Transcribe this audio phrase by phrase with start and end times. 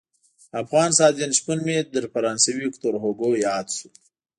[0.61, 3.87] افغان سعدالدین شپون مې تر فرانسوي ویکتور هوګو ياد شو.